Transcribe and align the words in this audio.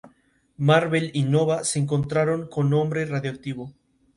Marvel 0.57 1.11
y 1.13 1.21
Nova 1.25 1.63
se 1.63 1.77
encontraron 1.77 2.47
con 2.47 2.73
Hombre 2.73 3.05
Radioactivo. 3.05 3.71